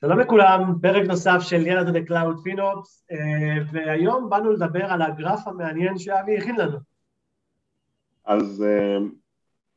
שלום 0.00 0.18
לכולם, 0.18 0.74
פרק 0.82 1.06
נוסף 1.08 1.38
של 1.40 1.66
יאללה 1.66 1.82
to 1.82 1.88
the 1.88 2.04
cloud 2.04 2.36
FinOps, 2.42 3.06
והיום 3.72 4.30
באנו 4.30 4.52
לדבר 4.52 4.84
על 4.84 5.02
הגרף 5.02 5.48
המעניין 5.48 5.98
שאבי 5.98 6.38
הכין 6.38 6.56
לנו. 6.56 6.78
אז 8.24 8.64
אה, 8.66 8.98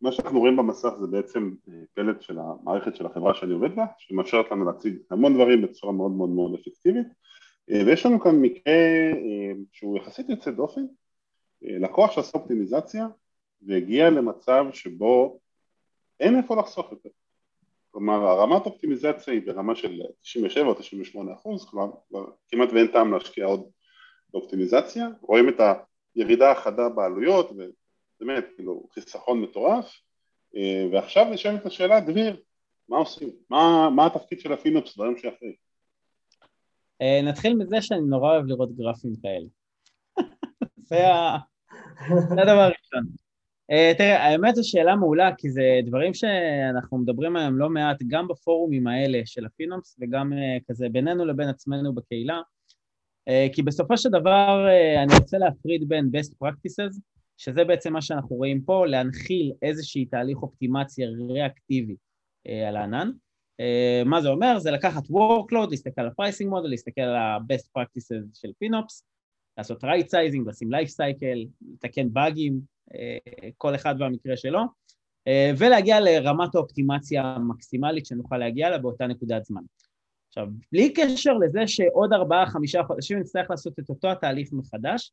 מה 0.01 0.11
שאנחנו 0.11 0.39
רואים 0.39 0.57
במסך 0.57 0.89
זה 0.99 1.07
בעצם 1.07 1.51
אה, 1.69 1.73
פלט 1.93 2.21
של 2.21 2.37
המערכת 2.39 2.95
של 2.95 3.05
החברה 3.05 3.33
שאני 3.33 3.53
עובד 3.53 3.75
בה, 3.75 3.85
שמאפשרת 3.97 4.51
לנו 4.51 4.65
להציג 4.65 4.97
המון 5.11 5.33
דברים 5.33 5.61
בצורה 5.61 5.93
מאוד 5.93 6.11
מאוד 6.11 6.29
מאוד 6.29 6.53
אפקטיבית, 6.53 7.07
אה, 7.71 7.81
ויש 7.85 8.05
לנו 8.05 8.19
כאן 8.19 8.35
מקרה 8.35 8.73
שהוא 9.71 9.97
יחסית 9.97 10.29
יוצא 10.29 10.51
דופן, 10.51 10.81
לקוח 11.61 12.11
שעשה 12.11 12.37
אופטימיזציה 12.37 13.07
והגיע 13.61 14.09
למצב 14.09 14.65
שבו 14.73 15.39
אין 16.19 16.37
איפה 16.37 16.55
לחסוך 16.55 16.91
יותר. 16.91 17.09
כלומר 17.91 18.13
הרמת 18.13 18.65
אופטימיזציה 18.65 19.33
היא 19.33 19.41
ברמה 19.45 19.75
של 19.75 20.01
97 20.21 20.67
או 20.67 20.73
98 20.73 21.33
אחוז, 21.33 21.65
כלומר 21.65 21.91
כמעט 22.47 22.69
ואין 22.73 22.87
טעם 22.87 23.13
להשקיע 23.13 23.45
עוד 23.45 23.69
באופטימיזציה, 24.33 25.07
רואים 25.21 25.49
את 25.49 25.55
הירידה 26.15 26.51
החדה 26.51 26.89
בעלויות 26.89 27.51
ובאמת 27.51 28.45
כאילו 28.55 28.87
חיסכון 28.93 29.41
מטורף 29.41 30.01
אה, 30.55 30.87
ועכשיו 30.91 31.25
נשאלת 31.25 31.65
השאלה 31.65 31.99
דביר, 31.99 32.41
מה 32.89 32.97
עושים? 32.97 33.29
מה, 33.49 33.89
מה 33.95 34.05
התפקיד 34.05 34.39
של 34.39 34.53
הפינופס 34.53 34.97
ביום 34.97 35.17
שאחרי? 35.17 35.55
אה, 37.01 37.21
נתחיל 37.23 37.53
מזה 37.53 37.81
שאני 37.81 38.01
נורא 38.01 38.33
אוהב 38.33 38.45
לראות 38.45 38.75
גרפים 38.75 39.13
כאלה. 39.21 39.47
זה 40.89 41.07
הדבר 42.41 42.61
הראשון. 42.61 43.28
Uh, 43.71 43.97
תראה, 43.97 44.25
האמת 44.25 44.55
זו 44.55 44.69
שאלה 44.69 44.95
מעולה, 44.95 45.29
כי 45.37 45.49
זה 45.49 45.79
דברים 45.85 46.13
שאנחנו 46.13 46.97
מדברים 46.97 47.35
עליהם 47.35 47.57
לא 47.57 47.69
מעט, 47.69 47.97
גם 48.07 48.27
בפורומים 48.27 48.87
האלה 48.87 49.21
של 49.25 49.45
הפינומס, 49.45 49.97
וגם 50.01 50.33
uh, 50.33 50.63
כזה 50.69 50.89
בינינו 50.91 51.25
לבין 51.25 51.49
עצמנו 51.49 51.95
בקהילה, 51.95 52.41
uh, 53.29 53.53
כי 53.53 53.63
בסופו 53.63 53.97
של 53.97 54.09
דבר 54.09 54.67
אני 55.03 55.13
רוצה 55.19 55.37
להפריד 55.37 55.89
בין 55.89 56.09
best 56.15 56.33
practices, 56.43 56.99
שזה 57.37 57.63
בעצם 57.63 57.93
מה 57.93 58.01
שאנחנו 58.01 58.35
רואים 58.35 58.61
פה, 58.61 58.85
להנחיל 58.87 59.51
איזשהי 59.61 60.05
תהליך 60.05 60.37
אופטימציה 60.37 61.07
ריאקטיבי 61.29 61.95
על 62.67 62.75
הענן. 62.75 63.11
מה 64.05 64.21
זה 64.21 64.29
אומר? 64.29 64.59
זה 64.59 64.71
לקחת 64.71 65.03
workload, 65.03 65.69
להסתכל 65.69 66.01
על 66.01 66.07
ה-pricing 66.07 66.45
model, 66.45 66.67
להסתכל 66.67 67.01
על 67.01 67.15
ה-best 67.15 67.67
practices 67.77 68.25
של 68.33 68.51
פינופס, 68.59 69.03
לעשות 69.57 69.83
right 69.83 70.07
sizing, 70.07 70.49
לשים 70.49 70.69
life 70.73 70.89
cycle, 70.89 71.47
לתקן 71.73 72.13
באגים, 72.13 72.53
אה, 72.53 72.78
כל 73.57 73.75
אחד 73.75 73.95
והמקרה 73.99 74.37
שלו, 74.37 74.59
אה, 75.27 75.51
ולהגיע 75.57 75.99
לרמת 75.99 76.55
האופטימיזציה 76.55 77.23
המקסימלית 77.23 78.05
שנוכל 78.05 78.37
להגיע 78.37 78.67
אליה 78.67 78.77
באותה 78.77 79.07
נקודת 79.07 79.45
זמן. 79.45 79.61
עכשיו, 80.27 80.47
בלי 80.71 80.93
קשר 80.93 81.33
לזה 81.33 81.67
שעוד 81.67 82.13
ארבעה, 82.13 82.45
חמישה 82.45 82.83
חודשים 82.83 83.19
נצטרך 83.19 83.49
לעשות 83.49 83.79
את 83.79 83.89
אותו 83.89 84.11
התהליך 84.11 84.49
מחדש, 84.53 85.11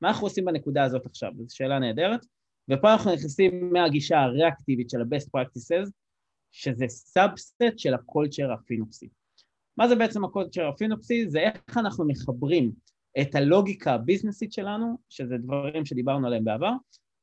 מה 0.00 0.08
אנחנו 0.08 0.26
עושים 0.26 0.44
בנקודה 0.44 0.84
הזאת 0.84 1.06
עכשיו? 1.06 1.32
זו 1.36 1.56
שאלה 1.56 1.78
נהדרת. 1.78 2.26
ופה 2.70 2.92
אנחנו 2.92 3.14
נכנסים 3.14 3.72
מהגישה 3.72 4.18
הריאקטיבית 4.18 4.90
של 4.90 5.00
ה-best 5.00 5.26
practices, 5.36 5.90
שזה 6.52 6.84
subset 6.88 7.62
של 7.76 7.94
ה 7.94 8.01
culture 8.01 8.52
הפינופסי. 8.52 9.08
מה 9.76 9.88
זה 9.88 9.94
בעצם 9.94 10.24
הקולצ'ר 10.24 10.68
הפינופסי? 10.68 11.30
זה 11.30 11.38
איך 11.38 11.78
אנחנו 11.78 12.06
מחברים 12.06 12.72
את 13.20 13.34
הלוגיקה 13.34 13.94
הביזנסית 13.94 14.52
שלנו, 14.52 14.98
שזה 15.08 15.36
דברים 15.38 15.86
שדיברנו 15.86 16.26
עליהם 16.26 16.44
בעבר, 16.44 16.72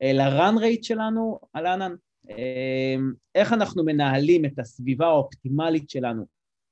אה, 0.02 0.14
לרן 0.14 0.58
רייט 0.58 0.84
שלנו 0.84 1.40
על 1.54 1.66
הענן. 1.66 1.96
אה, 2.30 2.96
איך 3.36 3.54
אנחנו 3.54 3.84
מנהלים 3.84 4.46
את 4.46 4.60
הסביבה 4.60 5.08
האופטימלית 5.08 5.90
שלנו 5.90 6.26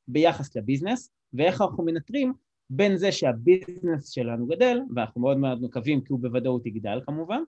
ביחס 0.07 0.55
לביזנס, 0.55 1.11
ואיך 1.33 1.61
אנחנו 1.61 1.85
מנטרים 1.85 2.33
בין 2.69 2.97
זה 2.97 3.11
שהביזנס 3.11 4.09
שלנו 4.09 4.47
גדל, 4.47 4.79
ואנחנו 4.95 5.21
מאוד 5.21 5.37
מאוד 5.37 5.61
מקווים 5.61 6.01
כי 6.01 6.13
הוא 6.13 6.19
בוודאות 6.19 6.65
יגדל 6.65 7.01
כמובן, 7.05 7.41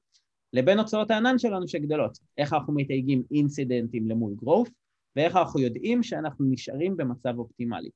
לבין 0.54 0.80
הוצאות 0.80 1.12
הענן 1.12 1.38
שלנו 1.40 1.68
שגדלות. 1.68 2.18
איך 2.38 2.54
אנחנו 2.54 2.74
מתייגים 2.74 3.24
אינסידנטים 3.32 4.10
למול 4.10 4.34
גרוף, 4.36 4.70
ואיך 5.16 5.36
אנחנו 5.36 5.60
יודעים 5.60 6.04
שאנחנו 6.04 6.46
נשארים 6.50 6.98
במצב 6.98 7.40
אופטימלי. 7.40 7.90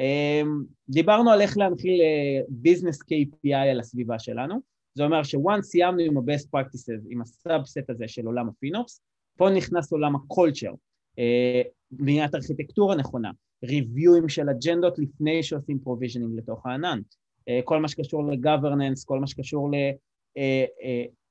אה, 0.00 0.42
דיברנו 0.88 1.30
על 1.30 1.40
איך 1.40 1.58
להנחיל 1.58 2.00
business 2.48 3.02
KPI 3.02 3.56
על 3.70 3.80
הסביבה 3.80 4.18
שלנו, 4.18 4.60
זה 4.94 5.04
אומר 5.04 5.22
ש-once 5.22 5.62
סיימנו 5.62 6.00
עם 6.00 6.16
ה-best 6.16 6.46
practices, 6.56 7.06
עם 7.10 7.20
ה 7.20 7.30
subset 7.30 7.90
הזה 7.90 8.08
של 8.08 8.26
עולם 8.26 8.48
ה 8.48 8.55
FinOps, 8.55 9.02
פה 9.36 9.50
נכנס 9.50 9.92
עולם 9.92 10.16
ה-culture, 10.16 10.76
אה, 11.18 11.62
בניית 11.90 12.34
ארכיטקטורה 12.34 12.96
נכונה, 12.96 13.30
ריוויואים 13.64 14.28
של 14.28 14.48
אג'נדות 14.48 14.98
לפני 14.98 15.42
שעושים 15.42 15.78
provisioning 15.78 16.38
לתוך 16.38 16.66
הענן, 16.66 17.00
אה, 17.48 17.60
כל 17.64 17.80
מה 17.80 17.88
שקשור 17.88 18.24
ל-governance, 18.24 19.04
כל 19.04 19.20
מה 19.20 19.26
שקשור 19.26 19.70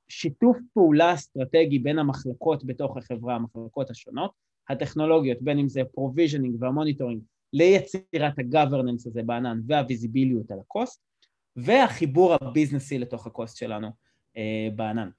לשיתוף 0.09 0.57
אה, 0.57 0.61
פעולה 0.73 1.13
אסטרטגי 1.13 1.79
בין 1.79 1.99
המחלקות 1.99 2.65
בתוך 2.65 2.97
החברה, 2.97 3.35
המחלקות 3.35 3.89
השונות, 3.89 4.31
הטכנולוגיות, 4.69 5.41
בין 5.41 5.59
אם 5.59 5.67
זה 5.67 5.81
provisioning 5.93 6.55
וה 6.59 6.69
monitoring, 6.69 7.21
ליצירת 7.53 8.39
ה-governance 8.39 9.07
הזה 9.07 9.23
בענן 9.23 9.61
והוויזיביליות 9.67 10.51
על 10.51 10.59
ה 10.59 10.66
cost, 10.66 11.01
והחיבור 11.63 12.33
הביזנסי 12.33 12.99
לתוך 12.99 13.27
ה 13.27 13.33
cost 13.33 13.57
שלנו 13.57 13.89
אה, 14.37 14.67
בענן. 14.75 15.09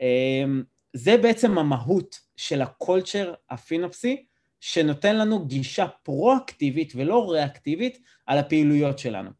אה, 0.00 0.44
זה 0.92 1.16
בעצם 1.16 1.58
המהות 1.58 2.20
של 2.36 2.62
ה 2.62 2.71
culture 2.71 3.34
הפינופסי, 3.50 4.24
שנותן 4.60 5.16
לנו 5.16 5.46
גישה 5.46 5.86
פרואקטיבית 6.02 6.92
ולא 6.96 7.30
ריאקטיבית 7.30 7.98
על 8.26 8.38
הפעילויות 8.38 8.98
שלנו. 8.98 9.30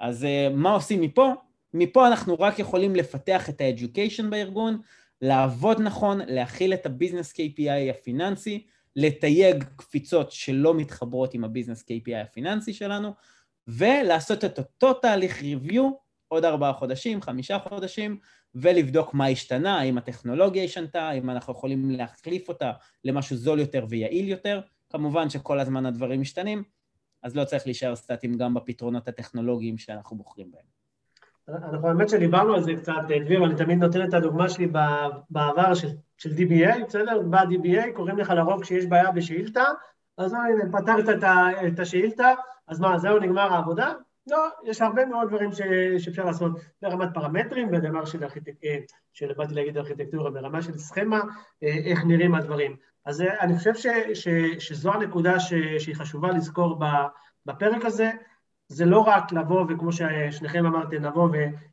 אז 0.00 0.24
אה, 0.24 0.48
מה 0.54 0.70
עושים 0.70 1.00
מפה? 1.00 1.32
מפה 1.74 2.08
אנחנו 2.08 2.34
רק 2.34 2.58
יכולים 2.58 2.96
לפתח 2.96 3.48
את 3.48 3.60
ה-education 3.60 4.24
בארגון, 4.30 4.80
לעבוד 5.22 5.80
נכון, 5.80 6.20
להכיל 6.26 6.74
את 6.74 6.86
ה 6.86 6.91
business 6.91 7.32
KPI 7.32 7.90
הפיננסי, 7.90 8.66
לתייג 8.96 9.64
קפיצות 9.76 10.32
שלא 10.32 10.74
מתחברות 10.74 11.34
עם 11.34 11.44
ה 11.44 11.48
business 11.48 11.82
KPI 11.82 12.16
הפיננסי 12.22 12.72
שלנו, 12.72 13.12
ולעשות 13.68 14.44
את 14.44 14.58
אותו 14.58 14.92
תהליך 14.92 15.42
review 15.42 15.90
עוד 16.28 16.44
ארבעה 16.44 16.72
חודשים, 16.72 17.22
חמישה 17.22 17.58
חודשים, 17.58 18.18
ולבדוק 18.54 19.14
מה 19.14 19.26
השתנה, 19.26 19.78
האם 19.78 19.98
הטכנולוגיה 19.98 20.64
השתנתה, 20.64 21.02
האם 21.02 21.30
אנחנו 21.30 21.52
יכולים 21.52 21.90
להחליף 21.90 22.48
אותה 22.48 22.72
למשהו 23.04 23.36
זול 23.36 23.60
יותר 23.60 23.86
ויעיל 23.88 24.28
יותר. 24.28 24.60
כמובן 24.90 25.30
שכל 25.30 25.60
הזמן 25.60 25.86
הדברים 25.86 26.20
משתנים, 26.20 26.62
אז 27.22 27.36
לא 27.36 27.44
צריך 27.44 27.66
להישאר 27.66 27.96
סטטיים 27.96 28.34
גם 28.34 28.54
בפתרונות 28.54 29.08
הטכנולוגיים 29.08 29.78
שאנחנו 29.78 30.16
בוחרים 30.16 30.50
בהם. 30.50 30.76
אנחנו 31.48 31.88
האמת 31.88 32.08
שדיברנו 32.08 32.54
על 32.54 32.62
זה 32.62 32.74
קצת, 32.74 32.92
דביר, 33.08 33.44
אני 33.44 33.56
תמיד 33.56 33.78
נותן 33.78 34.08
את 34.08 34.14
הדוגמה 34.14 34.48
שלי 34.48 34.66
בעבר 35.30 35.74
של, 35.74 35.88
של 36.18 36.30
DBA, 36.30 36.84
בסדר? 36.86 37.22
ב-DBA 37.30 37.92
קוראים 37.94 38.18
לך 38.18 38.30
לרוב 38.30 38.62
כשיש 38.62 38.86
בעיה 38.86 39.10
בשאילתה, 39.10 39.64
אז 40.18 40.32
הנה, 40.32 40.78
פתרת 40.80 41.22
את 41.68 41.78
השאילתה, 41.78 42.32
אז 42.68 42.80
מה, 42.80 42.98
זהו, 42.98 43.18
נגמר 43.18 43.52
העבודה? 43.52 43.92
לא, 44.26 44.48
יש 44.64 44.82
הרבה 44.82 45.06
מאוד 45.06 45.28
דברים 45.28 45.52
ש, 45.52 45.60
שאפשר 45.98 46.24
לעשות 46.24 46.52
ברמת 46.82 47.08
פרמטרים, 47.14 47.70
בדבר 47.70 48.04
של, 48.04 48.24
ארכיטקטורה, 48.24 48.74
של 49.12 49.32
באתי 49.32 49.54
להגיד 49.54 49.78
ארכיטקטורה, 49.78 50.30
ברמה 50.30 50.62
של 50.62 50.78
סכמה, 50.78 51.20
אה, 51.62 51.68
איך 51.84 52.04
נראים 52.04 52.34
הדברים. 52.34 52.76
אז 53.04 53.20
אה, 53.20 53.40
אני 53.40 53.58
חושב 53.58 53.74
ש, 53.74 53.86
ש, 54.14 54.28
שזו 54.58 54.92
הנקודה 54.92 55.40
ש, 55.40 55.54
שהיא 55.78 55.94
חשובה 55.94 56.28
לזכור 56.28 56.80
בפרק 57.46 57.84
הזה, 57.84 58.10
זה 58.68 58.84
לא 58.84 58.98
רק 58.98 59.32
לבוא, 59.32 59.64
וכמו 59.68 59.90
ששניכם 59.92 60.66
אמרתם, 60.66 61.04
לבוא 61.04 61.28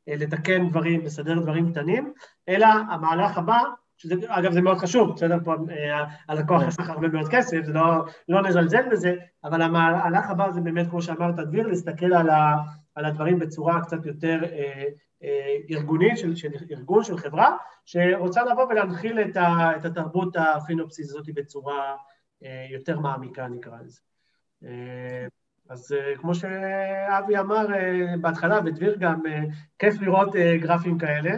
ולתקן 0.07 0.69
דברים, 0.69 1.01
לסדר 1.05 1.39
דברים 1.39 1.71
קטנים, 1.71 2.13
אלא 2.49 2.65
המהלך 2.65 3.37
הבא 3.37 3.59
שזה, 3.97 4.15
אגב, 4.27 4.51
זה 4.51 4.61
מאוד 4.61 4.77
חשוב, 4.77 5.15
בסדר? 5.15 5.37
פה 5.45 5.53
אה, 5.53 6.03
הלקוח 6.29 6.63
חסך 6.63 6.89
הרבה 6.89 7.07
מאוד 7.07 7.27
כסף, 7.31 7.57
זה 7.63 7.73
לא, 7.73 8.05
לא 8.29 8.41
נזלזל 8.41 8.89
בזה, 8.91 9.15
אבל 9.43 9.61
המהלך 9.61 10.29
הבא 10.29 10.51
זה 10.51 10.61
באמת, 10.61 10.89
כמו 10.89 11.01
שאמרת, 11.01 11.35
דביר, 11.35 11.67
להסתכל 11.67 12.13
על, 12.13 12.29
ה, 12.29 12.55
על 12.95 13.05
הדברים 13.05 13.39
בצורה 13.39 13.81
קצת 13.81 14.05
יותר 14.05 14.39
אה, 14.43 14.83
אה, 15.23 15.55
ארגונית, 15.69 16.17
של, 16.17 16.35
של 16.35 16.49
ארגון, 16.71 17.03
של 17.03 17.17
חברה, 17.17 17.57
שרוצה 17.85 18.43
לבוא 18.45 18.63
ולהנחיל 18.63 19.19
את, 19.19 19.37
ה, 19.37 19.71
את 19.77 19.85
התרבות 19.85 20.35
הפינופסיס 20.35 21.09
הזאת 21.09 21.25
בצורה 21.33 21.95
אה, 22.43 22.65
יותר 22.69 22.99
מעמיקה, 22.99 23.47
נקרא 23.47 23.77
לזה. 23.85 23.99
אה, 24.65 25.27
אז 25.69 25.91
uh, 25.91 26.19
כמו 26.19 26.35
שאבי 26.35 27.37
אמר 27.39 27.67
uh, 27.67 28.21
בהתחלה, 28.21 28.59
ודביר 28.65 28.95
גם, 28.99 29.21
uh, 29.25 29.53
כיף 29.79 30.01
לראות 30.01 30.35
גרפים 30.59 30.97
כאלה. 30.97 31.31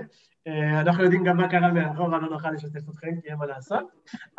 אה, 0.48 0.81
אנחנו 0.81 1.04
יודעים 1.04 1.24
גם 1.24 1.38
מה 1.38 1.50
קרה 1.50 1.72
מאחורה, 1.72 2.19
לא 2.19 2.30
נוכל 2.30 2.51
לשתף 2.51 2.89
אתכם, 2.89 3.22
כי 3.22 3.30
אין 3.30 3.38
מה 3.38 3.45
לעשות, 3.45 3.83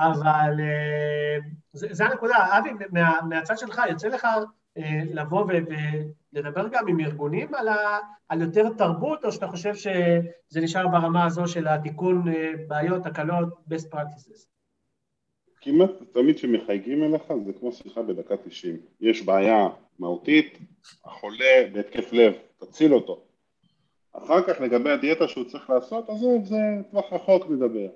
אבל 0.00 0.60
אה, 0.60 1.38
זה 1.72 2.04
הנקודה. 2.04 2.58
אבי, 2.58 2.70
מה, 2.92 3.18
מהצד 3.28 3.58
שלך, 3.58 3.80
יוצא 3.88 4.08
לך 4.08 4.26
אה, 4.78 5.00
לבוא 5.04 5.46
ולדבר 6.32 6.68
גם 6.68 6.88
עם 6.88 7.00
ארגונים 7.00 7.54
על, 7.54 7.68
ה, 7.68 7.98
על 8.28 8.40
יותר 8.40 8.68
תרבות, 8.78 9.24
או 9.24 9.32
שאתה 9.32 9.46
חושב 9.46 9.74
שזה 9.74 10.60
נשאר 10.60 10.88
ברמה 10.88 11.24
הזו 11.24 11.48
של 11.48 11.68
התיקון 11.68 12.24
בעיות, 12.68 13.02
תקלות, 13.02 13.48
best 13.70 13.94
practices? 13.94 14.56
כמעט 15.66 15.90
תמיד 16.12 16.36
כשמחייגים 16.36 17.04
אליך 17.04 17.22
זה 17.46 17.52
כמו 17.52 17.72
שיחה 17.72 18.02
בדקה 18.02 18.36
90. 18.36 18.76
יש 19.00 19.22
בעיה 19.22 19.68
מהותית, 19.98 20.58
החולה 21.04 21.68
בהתקף 21.72 22.12
לב, 22.12 22.32
תציל 22.58 22.94
אותו. 22.94 23.20
אחר 24.12 24.42
כך 24.42 24.60
לגבי 24.60 24.90
הדיאטה 24.90 25.28
שהוא 25.28 25.44
צריך 25.44 25.70
לעשות, 25.70 26.08
עזוב, 26.08 26.44
זה 26.44 26.56
טווח 26.90 27.12
רחוק 27.12 27.50
נדבר. 27.50 27.88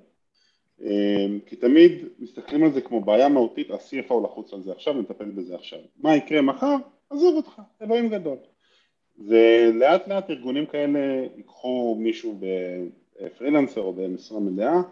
אמ, 0.81 1.38
כי 1.46 1.56
תמיד 1.56 1.93
מסתכלים 2.19 2.64
על 2.64 2.72
זה 2.72 2.81
כמו 2.81 3.00
בעיה 3.00 3.28
מהותית, 3.28 3.70
ה-CFO 3.70 4.14
לחוץ 4.25 4.52
על 4.52 4.62
זה 4.62 4.73
עכשיו, 4.73 4.94
נטפל 4.94 5.31
בזה 5.31 5.55
עכשיו. 5.55 5.78
מה 5.99 6.16
יקרה 6.16 6.43
מחר? 6.43 6.76
עזוב 7.11 7.37
אותך, 7.37 7.61
אלוהים 7.82 8.08
גדול. 8.08 8.37
ולאט 9.19 10.08
לאט 10.08 10.31
ארגונים 10.31 10.66
כאלה 10.66 10.99
ייקחו 11.37 11.96
מישהו 11.99 12.40
בפרילנסר 13.20 13.81
או 13.81 13.93
במשרה 13.93 14.40
מלאה, 14.40 14.82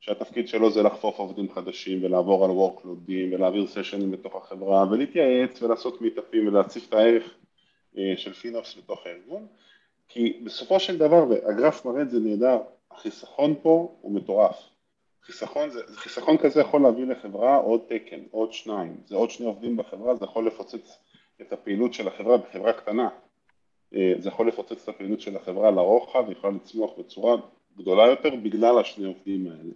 שהתפקיד 0.00 0.48
שלו 0.48 0.70
זה 0.70 0.82
לחפוף 0.82 1.18
עובדים 1.18 1.52
חדשים 1.52 2.04
ולעבור 2.04 2.44
על 2.44 2.50
וורקלודים 2.50 3.32
ולהעביר 3.32 3.66
סשנים 3.66 4.10
בתוך 4.10 4.36
החברה 4.36 4.84
ולהתייעץ 4.90 5.62
ולעשות 5.62 6.00
מיטאפים 6.00 6.48
ולהציף 6.48 6.88
את 6.88 6.94
הערך 6.94 7.34
אה, 7.98 8.14
של 8.16 8.32
פינופס 8.32 8.76
בתוך 8.78 9.06
הארגון 9.06 9.46
כי 10.08 10.40
בסופו 10.44 10.80
של 10.80 10.98
דבר, 10.98 11.24
והגרף 11.28 11.84
מראה 11.84 12.02
את 12.02 12.10
זה 12.10 12.20
נהדר, 12.20 12.58
החיסכון 12.90 13.54
פה 13.62 13.96
הוא 14.00 14.12
מטורף. 14.12 14.56
חיסכון, 15.22 15.70
זה, 15.70 15.80
חיסכון 15.86 16.38
כזה 16.38 16.60
יכול 16.60 16.82
להביא 16.82 17.06
לחברה 17.06 17.56
עוד 17.56 17.80
תקן, 17.88 18.20
עוד 18.30 18.52
שניים, 18.52 18.96
זה 19.06 19.16
עוד 19.16 19.30
שני 19.30 19.46
עובדים 19.46 19.76
בחברה, 19.76 20.14
זה 20.14 20.24
יכול 20.24 20.46
לפוצץ 20.46 20.98
את 21.40 21.52
הפעילות 21.52 21.94
של 21.94 22.08
החברה 22.08 22.36
בחברה 22.36 22.72
קטנה, 22.72 23.08
אה, 23.94 24.12
זה 24.18 24.28
יכול 24.28 24.48
לפוצץ 24.48 24.82
את 24.82 24.88
הפעילות 24.88 25.20
של 25.20 25.36
החברה 25.36 25.70
לרוחב, 25.70 26.24
ויכולה 26.28 26.52
לצמוח 26.52 26.90
בצורה 26.98 27.36
גדולה 27.76 28.06
יותר 28.06 28.30
בגלל 28.42 28.78
השני 28.78 29.06
עובדים 29.06 29.46
האלה. 29.46 29.72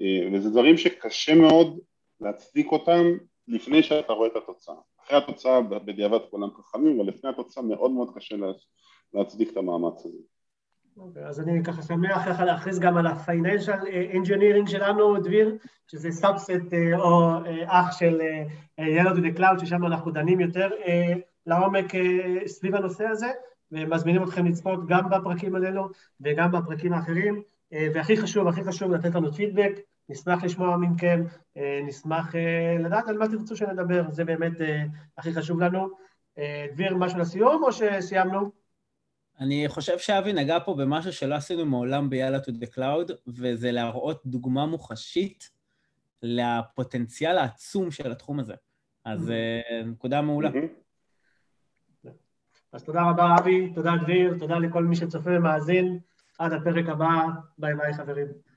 אה, 0.00 0.28
וזה 0.32 0.50
דברים 0.50 0.76
שקשה 0.76 1.34
מאוד 1.34 1.78
להצדיק 2.20 2.72
אותם 2.72 3.02
לפני 3.48 3.82
שאתה 3.82 4.12
רואה 4.12 4.28
את 4.28 4.36
התוצאה. 4.36 4.74
אחרי 5.04 5.18
התוצאה 5.18 5.60
בדיעבד 5.60 6.18
כולם 6.30 6.48
חכמים, 6.50 7.00
אבל 7.00 7.08
לפני 7.08 7.30
התוצאה 7.30 7.62
מאוד 7.62 7.90
מאוד 7.90 8.10
קשה 8.14 8.36
להצדיק 9.14 9.52
את 9.52 9.56
המאמץ 9.56 10.04
הזה. 10.04 10.18
Okay, 10.98 11.20
אז 11.20 11.40
אני 11.40 11.64
ככה 11.64 11.82
שמח 11.82 12.28
ככה 12.28 12.44
להכריז 12.44 12.78
גם 12.78 12.96
על 12.96 13.06
ה-Financial 13.06 13.82
Engineering 14.12 14.70
שלנו, 14.70 15.20
דביר, 15.20 15.56
שזה 15.86 16.10
subset 16.10 16.50
אה, 16.72 16.98
או 16.98 17.30
אה, 17.46 17.80
אח 17.80 17.98
של 17.98 18.20
יאללה 18.78 19.07
to 19.07 19.18
the 19.18 19.30
cloud, 19.36 19.58
ששם 19.58 19.86
אנחנו 19.86 20.10
דנים 20.10 20.40
יותר 20.40 20.68
לעומק 21.46 21.92
סביב 22.46 22.74
הנושא 22.74 23.04
הזה, 23.04 23.30
ומזמינים 23.72 24.22
אתכם 24.22 24.46
לצפות 24.46 24.86
גם 24.86 25.10
בפרקים 25.10 25.54
האלו 25.54 25.88
וגם 26.20 26.52
בפרקים 26.52 26.92
האחרים. 26.92 27.42
אה, 27.74 27.88
והכי 27.94 28.16
חשוב, 28.16 28.48
הכי 28.48 28.64
חשוב 28.64 28.92
לתת 28.92 29.14
לנו 29.14 29.32
פידבק, 29.32 29.72
נשמח 30.08 30.44
לשמוע 30.44 30.76
מכם, 30.76 31.24
אה, 31.56 31.80
נשמח 31.86 32.34
אה, 32.34 32.76
לדעת 32.80 33.08
על 33.08 33.18
מה 33.18 33.28
תרצו 33.28 33.56
שנדבר, 33.56 34.10
זה 34.10 34.24
באמת 34.24 34.52
הכי 35.18 35.34
חשוב 35.34 35.60
לנו. 35.60 36.04
דביר, 36.72 36.96
משהו 36.96 37.18
לסיום 37.18 37.62
או 37.64 37.72
שסיימנו? 37.72 38.50
אני 39.40 39.64
חושב 39.68 39.98
שאבי 39.98 40.32
נגע 40.32 40.58
פה 40.64 40.74
במשהו 40.74 41.12
שלא 41.12 41.34
עשינו 41.34 41.66
מעולם 41.66 42.10
ביאללה 42.10 42.38
to 42.38 42.50
the 42.50 42.74
cloud, 42.76 43.12
וזה 43.26 43.72
להראות 43.72 44.22
דוגמה 44.26 44.66
מוחשית 44.66 45.50
לפוטנציאל 46.22 47.38
העצום 47.38 47.90
של 47.90 48.12
התחום 48.12 48.40
הזה. 48.40 48.54
אז 49.04 49.28
mm-hmm. 49.28 49.86
נקודה 49.86 50.22
מעולה. 50.22 50.50
Mm-hmm. 50.50 52.08
אז 52.72 52.84
תודה 52.84 53.02
רבה, 53.10 53.36
אבי, 53.38 53.72
תודה 53.74 53.92
דביר, 54.02 54.36
תודה 54.38 54.58
לכל 54.58 54.84
מי 54.84 54.96
שצופה 54.96 55.30
ומאזין. 55.30 55.98
עד 56.38 56.52
הפרק 56.52 56.88
הבא, 56.88 57.26
ביי 57.58 57.74
ביי 57.74 57.94
חברים. 57.94 58.53